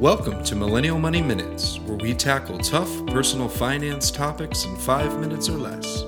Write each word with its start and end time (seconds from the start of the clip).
Welcome 0.00 0.42
to 0.44 0.56
Millennial 0.56 0.98
Money 0.98 1.20
Minutes, 1.20 1.78
where 1.80 1.98
we 1.98 2.14
tackle 2.14 2.56
tough 2.56 2.88
personal 3.08 3.50
finance 3.50 4.10
topics 4.10 4.64
in 4.64 4.74
five 4.76 5.20
minutes 5.20 5.50
or 5.50 5.58
less. 5.58 6.04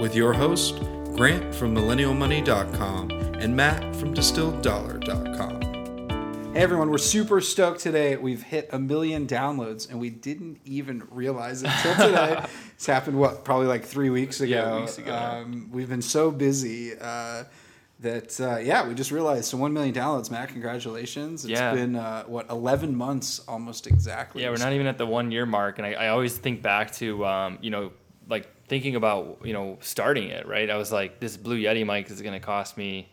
With 0.00 0.14
your 0.14 0.32
host, 0.32 0.76
Grant 1.16 1.52
from 1.52 1.74
MillennialMoney.com 1.74 3.10
and 3.10 3.56
Matt 3.56 3.96
from 3.96 4.14
DistilledDollar.com. 4.14 6.54
Hey 6.54 6.60
everyone, 6.60 6.88
we're 6.88 6.98
super 6.98 7.40
stoked 7.40 7.80
today. 7.80 8.14
We've 8.14 8.44
hit 8.44 8.68
a 8.72 8.78
million 8.78 9.26
downloads 9.26 9.90
and 9.90 9.98
we 9.98 10.10
didn't 10.10 10.60
even 10.64 11.02
realize 11.10 11.64
it 11.64 11.70
until 11.70 11.94
today. 12.10 12.44
it's 12.76 12.86
happened, 12.86 13.18
what, 13.18 13.44
probably 13.44 13.66
like 13.66 13.84
three 13.84 14.10
weeks 14.10 14.40
ago. 14.40 14.54
Yeah, 14.54 14.78
weeks 14.78 14.98
ago. 14.98 15.12
Um, 15.12 15.68
we've 15.72 15.88
been 15.88 16.00
so 16.00 16.30
busy 16.30 16.92
uh, 16.96 17.42
that, 18.02 18.40
uh, 18.40 18.58
yeah, 18.58 18.86
we 18.86 18.94
just 18.94 19.10
realized. 19.10 19.46
So 19.46 19.56
1 19.56 19.72
million 19.72 19.94
downloads, 19.94 20.30
Matt, 20.30 20.48
congratulations. 20.50 21.44
It's 21.44 21.52
Yeah. 21.52 21.72
been, 21.74 21.96
uh, 21.96 22.24
what, 22.24 22.50
11 22.50 22.94
months 22.94 23.40
almost 23.48 23.86
exactly. 23.86 24.42
Yeah, 24.42 24.50
we're 24.50 24.56
not 24.56 24.72
even 24.72 24.86
at 24.86 24.98
the 24.98 25.06
one 25.06 25.30
year 25.30 25.46
mark, 25.46 25.78
and 25.78 25.86
I, 25.86 25.92
I 25.92 26.08
always 26.08 26.36
think 26.36 26.62
back 26.62 26.92
to 26.94 27.24
um, 27.26 27.58
you 27.62 27.70
know 27.70 27.92
like 28.28 28.46
thinking 28.66 28.94
about 28.96 29.38
you 29.44 29.52
know 29.52 29.78
starting 29.80 30.28
it 30.28 30.46
right. 30.46 30.68
I 30.70 30.76
was 30.76 30.92
like, 30.92 31.20
this 31.20 31.36
Blue 31.36 31.58
Yeti 31.60 31.84
mic 31.86 32.10
is 32.10 32.20
going 32.22 32.34
to 32.34 32.44
cost 32.44 32.76
me 32.76 33.08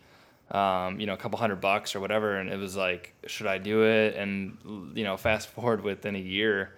um, 0.50 0.98
you 0.98 1.06
know 1.06 1.14
a 1.14 1.16
couple 1.16 1.38
hundred 1.38 1.60
bucks 1.60 1.94
or 1.94 2.00
whatever, 2.00 2.36
and 2.36 2.50
it 2.50 2.58
was 2.58 2.76
like, 2.76 3.14
should 3.26 3.46
I 3.46 3.58
do 3.58 3.84
it? 3.84 4.16
And 4.16 4.58
you 4.94 5.04
know, 5.04 5.16
fast 5.16 5.48
forward 5.48 5.82
within 5.82 6.16
a 6.16 6.20
year, 6.20 6.74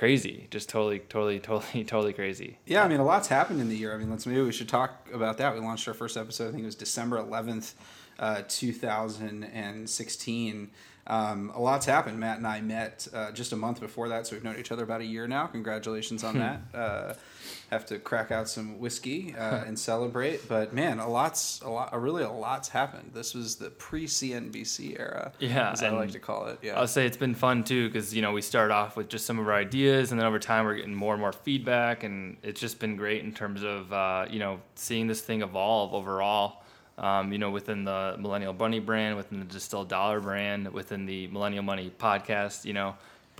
crazy, 0.00 0.46
just 0.50 0.70
totally, 0.70 0.98
totally, 0.98 1.38
totally, 1.38 1.84
totally 1.92 2.14
crazy. 2.14 2.56
Yeah, 2.64 2.82
I 2.82 2.88
mean, 2.88 3.00
a 3.00 3.04
lot's 3.04 3.28
happened 3.28 3.60
in 3.60 3.68
the 3.68 3.76
year. 3.76 3.94
I 3.94 3.98
mean, 3.98 4.08
let's 4.08 4.24
maybe 4.24 4.40
we 4.40 4.50
should 4.50 4.68
talk 4.68 5.06
about 5.12 5.36
that. 5.36 5.52
We 5.52 5.60
launched 5.60 5.86
our 5.88 5.92
first 5.92 6.16
episode. 6.16 6.48
I 6.48 6.52
think 6.52 6.62
it 6.62 6.66
was 6.66 6.74
December 6.74 7.18
eleventh, 7.18 7.74
uh, 8.20 8.42
two 8.46 8.72
thousand 8.72 9.44
and 9.44 9.90
sixteen. 9.90 10.70
Um, 11.06 11.50
a 11.56 11.60
lot's 11.60 11.86
happened. 11.86 12.20
Matt 12.20 12.36
and 12.36 12.46
I 12.46 12.60
met 12.60 13.08
uh, 13.12 13.32
just 13.32 13.52
a 13.52 13.56
month 13.56 13.80
before 13.80 14.08
that, 14.10 14.28
so 14.28 14.36
we've 14.36 14.44
known 14.44 14.56
each 14.58 14.70
other 14.70 14.84
about 14.84 15.00
a 15.00 15.04
year 15.04 15.26
now. 15.26 15.46
Congratulations 15.46 16.22
on 16.22 16.38
that. 16.38 16.60
Uh, 16.72 17.14
have 17.70 17.86
to 17.86 17.98
crack 17.98 18.30
out 18.30 18.48
some 18.48 18.78
whiskey 18.78 19.34
uh, 19.36 19.64
and 19.64 19.78
celebrate. 19.78 20.48
But 20.48 20.72
man, 20.72 20.98
a 20.98 21.08
lot's 21.08 21.60
a 21.62 21.70
lot. 21.70 22.00
Really, 22.00 22.22
a 22.22 22.30
lot's 22.30 22.68
happened. 22.68 23.12
This 23.14 23.34
was 23.34 23.56
the 23.56 23.70
pre 23.70 24.06
CNBC 24.06 24.98
era. 24.98 25.32
Yeah, 25.38 25.72
as 25.72 25.82
I 25.82 25.90
like 25.90 26.10
to 26.12 26.18
call 26.18 26.46
it. 26.46 26.58
Yeah. 26.62 26.78
I'll 26.78 26.86
say 26.86 27.06
it's 27.06 27.16
been 27.16 27.34
fun 27.34 27.64
too 27.64 27.88
because 27.88 28.14
you 28.14 28.22
know 28.22 28.32
we 28.32 28.42
start 28.42 28.70
off 28.70 28.96
with 28.96 29.08
just 29.08 29.24
some 29.26 29.38
of 29.38 29.48
our 29.48 29.54
ideas, 29.54 30.10
and 30.12 30.20
then 30.20 30.26
over 30.26 30.38
time 30.38 30.64
we're 30.64 30.76
getting 30.76 30.94
more 30.94 31.14
and 31.14 31.20
more 31.20 31.32
feedback, 31.32 32.04
and 32.04 32.36
it's 32.42 32.60
just 32.60 32.78
been 32.78 32.96
great 32.96 33.24
in 33.24 33.32
terms 33.32 33.62
of 33.62 33.92
uh, 33.92 34.26
you 34.28 34.38
know 34.38 34.60
seeing 34.74 35.06
this 35.06 35.22
thing 35.22 35.42
evolve 35.42 35.94
overall. 35.94 36.62
Um, 37.00 37.32
you 37.32 37.38
know, 37.38 37.50
within 37.50 37.84
the 37.84 38.16
Millennial 38.18 38.52
Money 38.52 38.78
brand, 38.78 39.16
within 39.16 39.38
the 39.38 39.46
Distilled 39.46 39.88
Dollar 39.88 40.20
brand, 40.20 40.70
within 40.70 41.06
the 41.06 41.28
Millennial 41.28 41.62
Money 41.62 41.90
podcast, 41.98 42.66
you 42.66 42.74
know, 42.74 42.94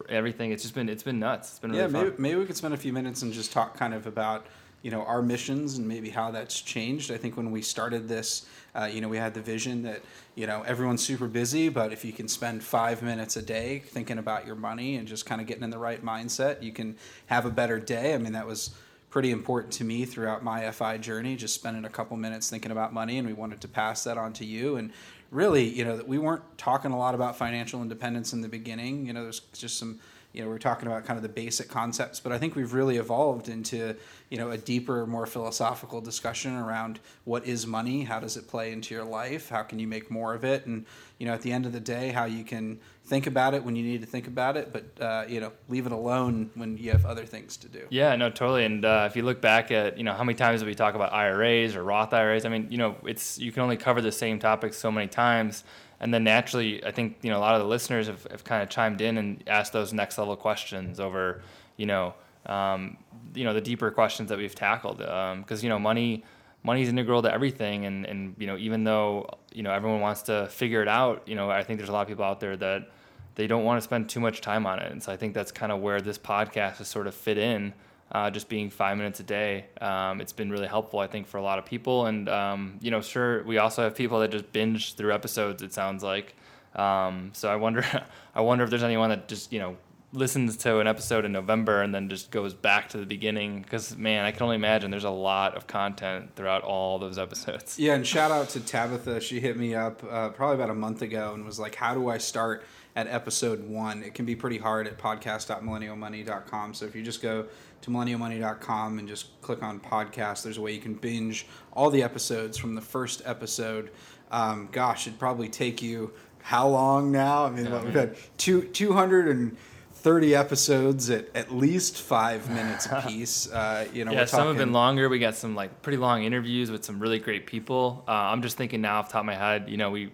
everything. 0.09 0.51
It's 0.51 0.63
just 0.63 0.75
been 0.75 0.89
it's 0.89 1.03
been 1.03 1.19
nuts. 1.19 1.51
It's 1.51 1.59
been 1.59 1.71
really 1.71 1.83
yeah, 1.83 1.89
maybe, 1.89 2.11
fun. 2.11 2.23
maybe 2.23 2.37
we 2.37 2.47
could 2.47 2.57
spend 2.57 2.75
a 2.75 2.79
few 2.79 2.93
minutes 2.93 3.23
and 3.23 3.33
just 3.33 3.53
talk 3.53 3.77
kind 3.77 3.93
of 3.93 4.07
about 4.07 4.47
you 4.83 4.91
know 4.91 5.03
our 5.03 5.21
missions 5.21 5.77
and 5.77 5.87
maybe 5.87 6.09
how 6.09 6.31
that's 6.31 6.61
changed. 6.61 7.11
I 7.11 7.17
think 7.17 7.37
when 7.37 7.51
we 7.51 7.63
started 7.63 8.09
this, 8.09 8.47
uh, 8.75 8.89
you 8.91 9.01
know, 9.01 9.09
we 9.09 9.19
had 9.19 9.35
the 9.35 9.43
vision 9.43 9.83
that 9.83 10.01
you 10.35 10.47
know 10.47 10.63
everyone's 10.63 11.05
super 11.05 11.29
busy, 11.29 11.69
but 11.69 11.93
if 11.93 12.05
you 12.05 12.13
can 12.13 12.29
spend 12.29 12.63
five 12.63 13.03
minutes 13.03 13.37
a 13.37 13.43
day 13.43 13.81
thinking 13.81 14.19
about 14.19 14.47
your 14.47 14.57
money 14.57 14.97
and 14.97 15.07
just 15.07 15.27
kind 15.27 15.41
of 15.41 15.47
getting 15.47 15.65
in 15.65 15.71
the 15.71 15.79
right 15.79 16.05
mindset, 16.05 16.63
you 16.63 16.73
can 16.73 16.97
have 17.27 17.45
a 17.45 17.51
better 17.51 17.79
day. 17.79 18.15
I 18.15 18.19
mean, 18.19 18.33
that 18.33 18.47
was 18.47 18.71
pretty 19.11 19.33
important 19.33 19.73
to 19.75 19.85
me 19.85 20.05
throughout 20.05 20.43
my 20.43 20.71
FI 20.71 20.99
journey, 20.99 21.37
just 21.37 21.55
spending 21.55 21.85
a 21.85 21.91
couple 21.91 22.17
minutes 22.17 22.49
thinking 22.49 22.71
about 22.71 22.93
money, 22.93 23.19
and 23.19 23.27
we 23.27 23.35
wanted 23.35 23.61
to 23.61 23.69
pass 23.69 24.05
that 24.05 24.17
on 24.17 24.33
to 24.35 24.45
you. 24.45 24.77
And 24.77 24.93
really, 25.31 25.69
you 25.69 25.85
know, 25.85 25.97
that 25.97 26.07
we 26.09 26.19
weren't 26.19 26.43
talking 26.57 26.93
a 26.93 26.99
lot 26.99 27.15
about 27.15 27.37
financial 27.37 27.83
independence 27.83 28.33
in 28.33 28.41
the 28.41 28.49
beginning. 28.49 29.07
You 29.07 29.13
know, 29.13 29.25
there's 29.25 29.41
just 29.53 29.79
some, 29.79 30.01
you 30.33 30.43
know, 30.43 30.49
we're 30.49 30.59
talking 30.59 30.87
about 30.87 31.05
kind 31.05 31.17
of 31.17 31.23
the 31.23 31.29
basic 31.29 31.69
concepts, 31.69 32.21
but 32.21 32.31
I 32.33 32.39
think 32.39 32.55
we've 32.55 32.73
really 32.73 32.99
evolved 32.99 33.49
into, 33.49 33.97
you 34.29 34.39
know, 34.39 34.51
a 34.51 34.59
deeper, 34.59 35.07
more 35.07 35.27
philosophical 35.27 36.01
discussion 36.01 36.57
around 36.57 37.01
what 37.25 37.45
is 37.47 37.67
money, 37.67 38.05
how 38.05 38.21
does 38.21 38.37
it 38.37 38.47
play 38.47 38.73
into 38.73 38.95
your 38.95 39.05
life, 39.05 39.49
how 39.49 39.63
can 39.63 39.79
you 39.79 39.89
make 39.89 40.11
more 40.11 40.35
of 40.35 40.45
it, 40.45 40.67
and 40.67 40.87
you 41.19 41.27
know, 41.27 41.35
at 41.35 41.43
the 41.43 41.53
end 41.53 41.67
of 41.67 41.73
the 41.73 41.81
day, 41.81 42.11
how 42.11 42.25
you 42.25 42.45
can 42.45 42.81
think 43.05 43.27
about 43.27 43.55
it 43.55 43.65
when 43.65 43.75
you 43.75 43.83
need 43.83 44.01
to 44.01 44.07
think 44.07 44.29
about 44.29 44.57
it, 44.57 44.73
but 44.73 44.85
uh, 45.05 45.25
you 45.29 45.41
know, 45.41 45.53
leave 45.69 45.85
it 45.85 45.93
alone 45.93 46.51
when 46.55 46.79
you 46.79 46.93
have 46.93 47.05
other 47.05 47.27
things 47.27 47.57
to 47.59 47.69
do. 47.69 47.85
Yeah, 47.91 48.15
no, 48.15 48.31
totally. 48.31 48.65
And 48.65 48.85
uh, 48.85 49.07
if 49.11 49.17
you 49.17 49.23
look 49.23 49.41
back 49.41 49.73
at 49.73 49.99
you 49.99 50.05
know 50.05 50.13
how 50.13 50.23
many 50.23 50.37
times 50.37 50.65
we 50.65 50.75
talk 50.75 50.95
about 50.95 51.13
IRAs 51.13 51.75
or 51.75 51.83
Roth 51.83 52.15
IRAs, 52.15 52.45
I 52.45 52.49
mean, 52.49 52.69
you 52.71 52.79
know, 52.79 52.97
it's 53.05 53.39
you 53.39 53.51
can 53.51 53.63
only 53.63 53.77
cover 53.77 54.01
the 54.01 54.13
same 54.13 54.39
topics 54.39 54.79
so 54.79 54.93
many 54.93 55.09
times, 55.09 55.65
and 56.01 56.13
then 56.13 56.25
naturally, 56.25 56.85
I 56.85 56.91
think 56.91 57.19
you 57.23 57.31
know 57.31 57.39
a 57.39 57.41
lot 57.41 57.55
of 57.55 57.61
the 57.61 57.69
listeners 57.69 58.07
have, 58.07 58.25
have 58.31 58.45
kind 58.45 58.63
of 58.63 58.69
chimed 58.71 59.01
in 59.01 59.19
and 59.19 59.45
asked 59.47 59.73
those 59.73 59.93
next 59.93 60.17
level 60.19 60.35
questions 60.37 60.99
over, 60.99 61.43
you 61.77 61.87
know, 61.87 62.15
um, 62.47 62.97
you 63.35 63.45
know 63.45 63.53
the 63.53 63.61
deeper 63.61 63.91
questions 63.91 64.31
that 64.31 64.39
we've 64.39 64.55
tackled. 64.55 64.99
Because 64.99 65.63
you 65.63 65.69
know 65.69 65.79
money 65.79 66.25
money 66.63 66.83
is 66.83 66.89
integral 66.89 67.23
to 67.23 67.33
everything. 67.33 67.85
And 67.85 68.07
and 68.07 68.35
you 68.39 68.47
know 68.47 68.57
even 68.57 68.85
though 68.85 69.29
you 69.53 69.63
know 69.63 69.73
everyone 69.73 70.01
wants 70.01 70.23
to 70.23 70.47
figure 70.49 70.81
it 70.81 70.89
out 70.89 71.27
you 71.27 71.35
know 71.35 71.51
i 71.51 71.63
think 71.65 71.79
there's 71.79 71.89
a 71.89 71.93
lot 71.93 72.03
of 72.03 72.09
people 72.09 72.25
out 72.25 72.39
there 72.39 72.57
that 72.57 72.89
they 73.35 73.47
don't 73.47 73.65
want 73.65 73.79
to 73.79 73.83
spend 73.83 74.09
too 74.09 74.21
much 74.21 74.41
time 74.41 74.67
on 74.67 74.79
it. 74.79 74.91
And 74.93 75.03
so 75.03 75.13
i 75.13 75.17
think 75.17 75.35
that's 75.35 75.53
kind 75.53 75.73
of 75.73 75.81
where 75.81 76.01
this 76.01 76.19
podcast 76.19 76.77
has 76.77 76.89
sort 76.89 77.07
of 77.07 77.15
fit 77.15 77.39
in 77.39 77.75
uh, 78.13 78.31
just 78.31 78.49
being 78.49 78.71
five 78.71 78.97
minutes 78.97 79.21
a 79.21 79.23
day 79.23 79.67
um, 79.81 80.21
it's 80.21 80.33
been 80.33 80.51
really 80.51 80.67
helpful 80.67 80.99
i 80.99 81.07
think 81.07 81.27
for 81.27 81.39
a 81.39 81.43
lot 81.43 81.59
of 81.59 81.65
people. 81.65 82.07
And 82.07 82.29
um, 82.29 82.79
you 82.81 82.91
know 82.91 83.01
sure 83.01 83.43
we 83.45 83.59
also 83.59 83.83
have 83.83 83.95
people 83.95 84.21
that 84.21 84.31
just 84.31 84.53
binge 84.53 84.95
through 84.95 85.13
episodes 85.13 85.63
it 85.63 85.73
sounds 85.73 86.03
like. 86.03 86.35
Um, 86.75 87.31
so 87.33 87.51
i 87.51 87.57
wonder 87.57 87.85
i 88.35 88.41
wonder 88.41 88.65
if 88.65 88.71
there's 88.71 88.83
anyone 88.83 89.11
that 89.11 89.29
just 89.29 89.53
you 89.53 89.59
know 89.59 89.77
listens 90.13 90.57
to 90.57 90.81
an 90.81 90.89
episode 90.89 91.25
in 91.25 91.33
November 91.33 91.83
and 91.83 91.95
then 91.95 92.09
just 92.09 92.33
goes 92.33 92.53
back 92.53 92.89
to 92.89 92.99
the 92.99 93.07
beginning 93.07 93.63
because 93.63 93.97
man, 93.97 94.25
I 94.25 94.33
can 94.33 94.43
only 94.43 94.57
imagine 94.57 94.91
there's 94.91 95.05
a 95.05 95.11
lot 95.11 95.57
of 95.57 95.67
content 95.67 96.35
throughout 96.35 96.63
all 96.63 96.99
those 96.99 97.19
episodes. 97.19 97.79
Yeah, 97.79 97.95
and 97.95 98.07
shout 98.07 98.31
out 98.31 98.49
to 98.51 98.61
Tabitha. 98.61 99.21
She 99.21 99.39
hit 99.41 99.57
me 99.57 99.75
up 99.75 100.03
uh, 100.11 100.31
probably 100.31 100.57
about 100.57 100.71
a 100.71 100.75
month 100.75 101.03
ago 101.03 101.33
and 101.35 101.45
was 101.45 101.61
like, 101.61 101.77
"How 101.77 101.95
do 101.95 102.09
I 102.09 102.19
start 102.19 102.65
at 102.97 103.07
episode 103.07 103.69
one?" 103.69 104.03
It 104.03 104.15
can 104.15 104.25
be 104.25 104.35
pretty 104.35 104.59
hard 104.59 104.87
at 104.89 104.99
podcast.millennialmoney.com. 104.99 106.75
So 106.75 106.87
if 106.87 106.95
you 106.95 107.03
just 107.03 107.23
go 107.23 107.47
to 107.83 107.91
millennialmoney.com 107.91 108.99
and 108.99 109.09
just 109.09 109.41
click 109.41 109.63
on 109.63 109.81
podcast, 109.81 110.43
there's 110.43 110.59
a 110.59 110.61
way 110.61 110.73
you 110.73 110.81
can 110.81 110.95
binge 110.95 111.47
all 111.73 111.91
the 111.91 112.03
episodes 112.03 112.59
from 112.59 112.75
the 112.75 112.83
first 112.83 113.23
episode. 113.25 113.91
Um, 114.31 114.69
gosh, 114.73 115.07
it'd 115.07 115.19
probably 115.19 115.49
take 115.49 115.83
you 115.83 116.13
how 116.43 116.69
long 116.69 117.13
now? 117.13 117.45
I 117.45 117.51
mean, 117.51 117.67
Yeah, 117.67 117.73
what, 117.73 117.85
we've 117.85 117.95
had 117.95 118.17
two 118.39 118.63
two 118.63 118.93
hundred 118.93 119.29
and. 119.29 119.57
30 120.01 120.35
episodes 120.35 121.11
at 121.11 121.29
at 121.35 121.55
least 121.55 122.01
five 122.01 122.49
minutes 122.49 122.87
a 122.91 123.03
piece. 123.07 123.51
Uh, 123.51 123.87
you 123.93 124.05
know, 124.05 124.13
yeah, 124.13 124.25
some 124.25 124.49
have 124.49 124.57
been 124.57 124.73
longer. 124.73 125.09
We 125.09 125.19
got 125.19 125.35
some 125.35 125.55
like 125.55 125.83
pretty 125.83 125.99
long 125.99 126.25
interviews 126.25 126.71
with 126.71 126.85
some 126.85 126.99
really 126.99 127.19
great 127.19 127.47
people. 127.47 128.05
Uh, 128.09 128.13
I'm 128.13 128.43
just 128.43 128.57
thinking 128.57 128.81
now 128.81 128.99
off 128.99 129.09
the 129.09 129.13
top 129.13 129.21
of 129.21 129.27
my 129.27 129.35
head, 129.35 129.69
you 129.69 129.77
know, 129.77 129.91
we 129.91 130.11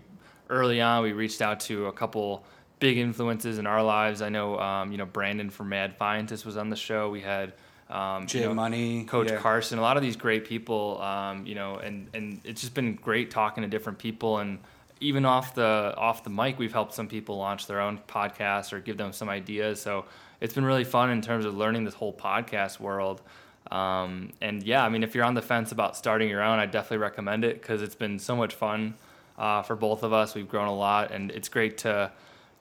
early 0.49 0.81
on 0.81 1.03
we 1.03 1.13
reached 1.13 1.43
out 1.43 1.61
to 1.61 1.87
a 1.87 1.93
couple 1.93 2.45
big 2.79 2.99
influences 2.99 3.59
in 3.59 3.67
our 3.67 3.83
lives. 3.83 4.23
I 4.23 4.29
know, 4.29 4.59
um, 4.59 4.93
you 4.93 4.99
know, 4.99 5.07
Brandon 5.07 5.51
from 5.51 5.69
Mad 5.71 5.99
Fientist 5.99 6.45
was 6.45 6.57
on 6.57 6.69
the 6.69 6.77
show. 6.77 7.11
We 7.11 7.21
had 7.21 7.55
um, 7.89 8.27
Jay 8.27 8.41
you 8.41 8.47
know, 8.47 8.55
Money, 8.55 9.05
Coach 9.05 9.31
yeah. 9.31 9.39
Carson, 9.39 9.79
a 9.79 9.83
lot 9.83 9.97
of 9.97 10.03
these 10.03 10.17
great 10.17 10.45
people, 10.45 11.01
um, 11.01 11.47
you 11.47 11.55
know, 11.55 11.77
and, 11.77 12.09
and 12.15 12.41
it's 12.45 12.61
just 12.61 12.75
been 12.75 12.95
great 12.97 13.31
talking 13.31 13.63
to 13.63 13.69
different 13.69 13.99
people 13.99 14.39
and 14.39 14.59
even 15.01 15.25
off 15.25 15.55
the 15.55 15.95
off 15.97 16.25
the 16.25 16.31
mic, 16.31 16.59
we've 16.59 16.73
helped 16.73 16.95
some 16.95 17.09
people 17.09 17.37
launch 17.37 17.67
their 17.67 17.81
own 17.81 17.99
podcasts 18.09 18.73
or 18.73 18.81
give 18.81 18.97
them 18.97 19.13
some 19.13 19.29
ideas. 19.29 19.81
So 19.81 20.07
it's 20.41 20.55
been 20.55 20.65
really 20.65 20.85
fun 20.85 21.11
in 21.11 21.21
terms 21.23 21.45
of 21.45 21.55
learning 21.55 21.85
this 21.85 21.95
whole 21.95 22.13
podcast 22.13 22.81
world. 22.81 23.23
Um, 23.71 24.33
and 24.41 24.63
yeah, 24.63 24.85
I 24.85 24.89
mean, 24.89 25.03
if 25.03 25.15
you're 25.15 25.25
on 25.25 25.35
the 25.35 25.43
fence 25.43 25.73
about 25.73 25.97
starting 25.97 26.29
your 26.29 26.43
own, 26.43 26.59
I 26.59 26.67
definitely 26.67 26.99
recommend 26.99 27.45
it 27.45 27.61
because 27.61 27.83
it's 27.83 27.95
been 27.95 28.19
so 28.19 28.37
much 28.37 28.55
fun 28.55 28.95
uh, 29.39 29.63
for 29.63 29.77
both 29.77 30.03
of 30.03 30.13
us. 30.13 30.35
We've 30.35 30.49
grown 30.49 30.69
a 30.69 30.75
lot, 30.75 31.11
and 31.11 31.31
it's 31.31 31.49
great 31.49 31.79
to 31.79 32.13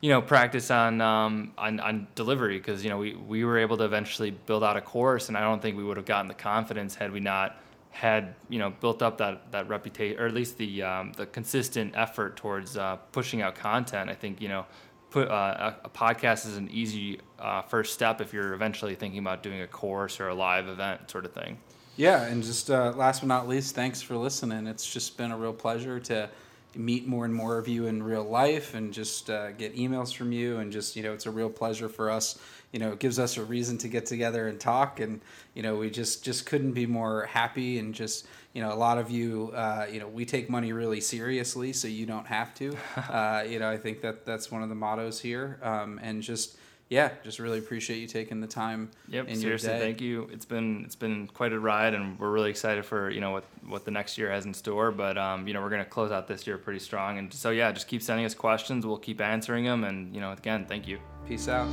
you 0.02 0.10
know 0.10 0.22
practice 0.22 0.70
on 0.72 1.02
um, 1.02 1.54
on, 1.58 1.80
on 1.80 2.08
delivery 2.16 2.58
because 2.58 2.84
you 2.84 2.90
know 2.90 2.98
we, 2.98 3.14
we 3.14 3.46
were 3.46 3.58
able 3.58 3.78
to 3.78 3.86
eventually 3.86 4.32
build 4.32 4.64
out 4.64 4.78
a 4.78 4.82
course, 4.82 5.30
and 5.30 5.38
I 5.38 5.42
don't 5.42 5.62
think 5.62 5.78
we 5.78 5.84
would 5.84 5.98
have 5.98 6.06
gotten 6.06 6.28
the 6.28 6.34
confidence 6.34 6.96
had 6.96 7.12
we 7.12 7.20
not 7.20 7.58
had 7.96 8.36
you 8.50 8.60
know 8.60 8.74
built 8.82 9.02
up 9.02 9.18
that 9.20 9.54
that 9.54 9.70
reputation 9.70 10.20
or 10.20 10.28
at 10.28 10.34
least 10.34 10.58
the 10.58 10.84
um, 10.84 11.14
the 11.16 11.26
consistent 11.26 11.94
effort 11.96 12.36
towards 12.36 12.76
uh, 12.76 12.98
pushing 13.14 13.42
out 13.42 13.56
content. 13.56 14.10
I 14.10 14.14
think 14.14 14.42
you 14.42 14.50
know 14.50 14.66
put 15.12 15.30
uh, 15.30 15.74
a, 15.82 15.88
a 15.88 15.90
podcast 15.90 16.46
is 16.46 16.58
an 16.58 16.70
easy 16.72 17.22
uh, 17.40 17.62
first 17.62 17.94
step 17.94 18.20
if 18.20 18.34
you're 18.34 18.54
eventually 18.54 18.96
thinking 18.96 19.20
about 19.20 19.42
doing 19.42 19.62
a 19.62 19.68
course 19.68 20.20
or 20.20 20.28
a 20.28 20.36
live 20.36 20.68
event 20.68 21.10
sort 21.10 21.26
of 21.26 21.32
thing. 21.32 21.58
Yeah, 21.96 22.24
and 22.24 22.44
just 22.44 22.70
uh, 22.70 22.92
last 22.98 23.22
but 23.22 23.28
not 23.28 23.48
least, 23.48 23.76
thanks 23.76 24.02
for 24.02 24.18
listening. 24.18 24.68
It's 24.68 24.92
just 24.92 25.16
been 25.16 25.32
a 25.32 25.38
real 25.38 25.54
pleasure 25.54 25.98
to 26.02 26.30
meet 26.78 27.08
more 27.08 27.26
and 27.26 27.34
more 27.34 27.58
of 27.58 27.68
you 27.68 27.88
in 27.88 28.04
real 28.04 28.24
life 28.24 28.74
and 28.74 28.94
just 28.94 29.30
uh, 29.30 29.52
get 29.52 29.76
emails 29.76 30.14
from 30.14 30.32
you. 30.32 30.58
And 30.58 30.72
just, 30.72 30.96
you 30.96 31.04
know, 31.04 31.14
it's 31.14 31.26
a 31.26 31.32
real 31.32 31.50
pleasure 31.50 31.90
for 31.90 32.10
us. 32.10 32.40
You 32.72 32.80
know, 32.80 32.92
it 32.92 33.00
gives 33.00 33.20
us 33.20 33.38
a 33.38 33.44
reason 33.44 33.78
to 33.80 33.88
get 33.88 34.06
together 34.06 34.48
and 34.48 34.60
talk. 34.60 35.00
And, 35.00 35.22
you 35.54 35.64
know, 35.64 35.76
we 35.76 35.90
just, 35.90 36.24
just 36.24 36.46
couldn't 36.46 36.74
be 36.74 36.86
more 36.86 37.26
happy. 37.26 37.80
And 37.80 37.94
just, 37.94 38.28
you 38.54 38.62
know, 38.62 38.74
a 38.74 38.76
lot 38.76 38.98
of 38.98 39.10
you, 39.10 39.52
uh, 39.56 39.88
you 39.92 40.00
know, 40.00 40.08
we 40.08 40.26
take 40.26 40.50
money 40.50 40.74
really 40.74 41.02
seriously, 41.02 41.74
so 41.74 41.88
you 41.88 42.06
don't 42.06 42.28
have 42.28 42.54
to. 42.56 42.76
Uh, 43.16 43.46
you 43.48 43.60
know, 43.60 43.70
I 43.70 43.78
think 43.78 44.02
that 44.02 44.26
that's 44.26 44.52
one 44.52 44.62
of 44.62 44.70
the 44.70 44.76
mottos 44.76 45.20
here. 45.20 45.60
Um, 45.62 46.00
and 46.02 46.22
just, 46.22 46.58
yeah, 46.90 47.10
just 47.24 47.40
really 47.40 47.58
appreciate 47.58 47.98
you 47.98 48.08
taking 48.08 48.42
the 48.42 48.48
time. 48.48 48.92
Yep, 49.08 49.28
in 49.28 49.36
seriously, 49.38 49.70
your 49.70 49.80
day. 49.80 49.86
thank 49.86 50.02
you. 50.02 50.30
It's 50.32 50.46
been 50.46 50.84
it's 50.86 50.96
been 50.96 51.28
quite 51.28 51.52
a 51.52 51.60
ride, 51.60 51.96
and 51.96 52.20
we're 52.20 52.30
really 52.30 52.52
excited 52.52 52.86
for 52.86 53.10
you 53.10 53.22
know 53.22 53.32
what 53.32 53.44
what 53.68 53.86
the 53.86 53.92
next 53.92 54.20
year 54.20 54.30
has 54.30 54.46
in 54.46 54.54
store. 54.54 54.92
But 54.92 55.18
um, 55.18 55.48
you 55.48 55.54
know 55.54 55.62
we're 55.62 55.72
gonna 55.72 55.86
close 55.86 56.12
out 56.12 56.28
this 56.28 56.46
year 56.46 56.60
pretty 56.60 56.80
strong, 56.80 57.18
and 57.18 57.34
so 57.34 57.50
yeah, 57.50 57.72
just 57.72 57.88
keep 57.88 58.04
sending 58.04 58.26
us 58.26 58.36
questions. 58.36 58.86
We'll 58.86 58.98
keep 58.98 59.20
answering 59.20 59.66
them, 59.66 59.84
and 59.84 60.14
you 60.14 60.22
know 60.22 60.32
again, 60.32 60.66
thank 60.68 60.88
you. 60.88 61.00
Peace 61.28 61.48
out. 61.48 61.68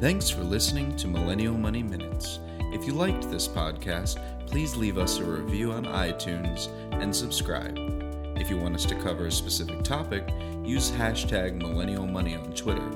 Thanks 0.00 0.28
for 0.28 0.42
listening 0.42 0.96
to 0.96 1.06
Millennial 1.06 1.56
Money 1.56 1.84
Minutes. 1.84 2.40
If 2.72 2.86
you 2.86 2.94
liked 2.94 3.30
this 3.30 3.46
podcast, 3.46 4.18
please 4.48 4.74
leave 4.74 4.98
us 4.98 5.18
a 5.18 5.24
review 5.24 5.70
on 5.70 5.84
iTunes 5.84 6.68
and 7.00 7.14
subscribe. 7.14 7.76
If 8.36 8.50
you 8.50 8.56
want 8.56 8.74
us 8.74 8.86
to 8.86 8.94
cover 8.96 9.26
a 9.26 9.30
specific 9.30 9.84
topic, 9.84 10.28
use 10.64 10.90
hashtag 10.90 11.54
Millennial 11.54 12.06
Money 12.06 12.34
on 12.34 12.52
Twitter 12.54 12.88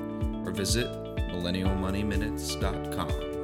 or 0.45 0.51
visit 0.51 1.04
millennialmoneyminutes.com. 1.35 3.34